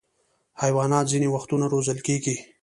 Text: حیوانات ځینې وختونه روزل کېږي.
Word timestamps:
حیوانات 0.61 1.05
ځینې 1.11 1.27
وختونه 1.31 1.65
روزل 1.73 1.99
کېږي. 2.07 2.35